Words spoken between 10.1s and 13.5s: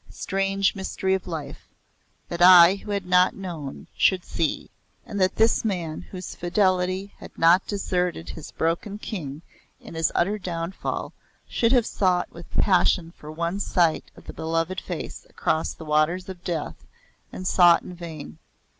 utter downfall should have sought with passion for